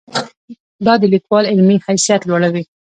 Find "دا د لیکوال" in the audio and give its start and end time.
0.85-1.43